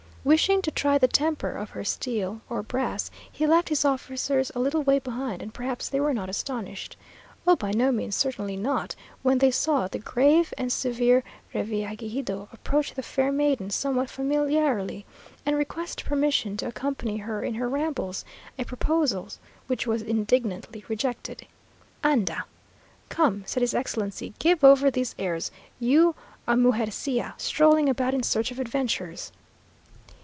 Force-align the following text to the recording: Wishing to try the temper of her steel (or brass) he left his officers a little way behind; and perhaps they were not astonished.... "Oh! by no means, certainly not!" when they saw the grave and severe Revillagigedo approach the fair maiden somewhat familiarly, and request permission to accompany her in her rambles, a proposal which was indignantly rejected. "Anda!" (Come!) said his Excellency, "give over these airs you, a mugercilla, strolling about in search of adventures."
Wishing 0.23 0.61
to 0.61 0.69
try 0.69 0.99
the 0.99 1.07
temper 1.07 1.49
of 1.53 1.71
her 1.71 1.83
steel 1.83 2.41
(or 2.47 2.61
brass) 2.61 3.09
he 3.31 3.47
left 3.47 3.69
his 3.69 3.83
officers 3.83 4.51
a 4.53 4.59
little 4.59 4.83
way 4.83 4.99
behind; 4.99 5.41
and 5.41 5.51
perhaps 5.51 5.89
they 5.89 5.99
were 5.99 6.13
not 6.13 6.29
astonished.... 6.29 6.95
"Oh! 7.47 7.55
by 7.55 7.71
no 7.71 7.91
means, 7.91 8.15
certainly 8.17 8.55
not!" 8.55 8.93
when 9.23 9.39
they 9.39 9.49
saw 9.49 9.87
the 9.87 9.97
grave 9.97 10.53
and 10.59 10.71
severe 10.71 11.23
Revillagigedo 11.55 12.49
approach 12.53 12.93
the 12.93 13.01
fair 13.01 13.31
maiden 13.31 13.71
somewhat 13.71 14.11
familiarly, 14.11 15.07
and 15.43 15.57
request 15.57 16.05
permission 16.05 16.55
to 16.57 16.67
accompany 16.67 17.17
her 17.17 17.43
in 17.43 17.55
her 17.55 17.67
rambles, 17.67 18.23
a 18.59 18.63
proposal 18.63 19.27
which 19.65 19.87
was 19.87 20.03
indignantly 20.03 20.85
rejected. 20.87 21.47
"Anda!" 22.03 22.45
(Come!) 23.09 23.41
said 23.47 23.61
his 23.61 23.73
Excellency, 23.73 24.35
"give 24.37 24.63
over 24.63 24.91
these 24.91 25.15
airs 25.17 25.49
you, 25.79 26.13
a 26.45 26.53
mugercilla, 26.55 27.33
strolling 27.37 27.89
about 27.89 28.13
in 28.13 28.21
search 28.21 28.51
of 28.51 28.59
adventures." 28.59 29.31